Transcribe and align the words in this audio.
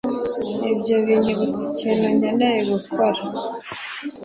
Ibyo 0.71 0.95
binyibutsa 1.05 1.61
ikintu 1.71 2.07
nkeneye 2.17 2.57
gukora 2.71 3.19